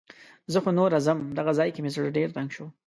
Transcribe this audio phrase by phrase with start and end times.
[0.51, 1.19] زه خو نوره څم.
[1.37, 2.65] دغه ځای کې مې زړه ډېر تنګ شو.